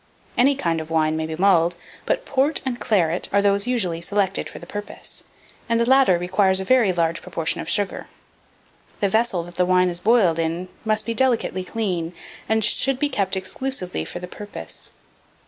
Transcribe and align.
Any 0.35 0.55
kind 0.55 0.81
of 0.81 0.89
wine 0.89 1.15
may 1.15 1.27
be 1.27 1.35
mulled, 1.35 1.75
but 2.07 2.25
port 2.25 2.59
and 2.65 2.79
claret 2.79 3.29
are 3.31 3.39
those 3.39 3.67
usually 3.67 4.01
selected 4.01 4.49
for 4.49 4.57
the 4.57 4.65
purpose; 4.65 5.23
and 5.69 5.79
the 5.79 5.85
latter 5.87 6.17
requires 6.17 6.59
a 6.59 6.65
very 6.65 6.91
large 6.91 7.21
proportion 7.21 7.61
of 7.61 7.69
sugar. 7.69 8.07
The 8.99 9.09
vessel 9.09 9.43
that 9.43 9.57
the 9.57 9.63
wine 9.67 9.89
is 9.89 9.99
boiled 9.99 10.39
in 10.39 10.69
must 10.85 11.05
be 11.05 11.13
delicately 11.13 11.63
clean, 11.63 12.13
and 12.49 12.65
should 12.65 12.97
be 12.97 13.09
kept 13.09 13.35
exclusively 13.37 14.03
for 14.03 14.17
the 14.17 14.27
purpose. 14.27 14.89